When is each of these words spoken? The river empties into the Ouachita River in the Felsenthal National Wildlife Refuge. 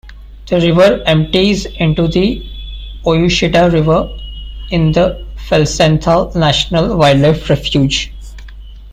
The 0.47 0.59
river 0.59 1.03
empties 1.05 1.67
into 1.67 2.07
the 2.07 2.43
Ouachita 3.05 3.69
River 3.71 4.09
in 4.71 4.91
the 4.93 5.23
Felsenthal 5.37 6.31
National 6.33 6.97
Wildlife 6.97 7.47
Refuge. 7.51 8.11